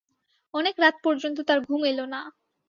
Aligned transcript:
অনেক 0.53 0.75
রাত 0.79 0.95
পর্যন্ত 1.05 1.37
তাঁর 1.47 1.59
ঘুম 1.67 1.81
এল 1.91 1.99
না। 2.13 2.21